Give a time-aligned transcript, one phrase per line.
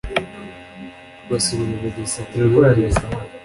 [1.29, 2.99] basubira i bugesera kumubwira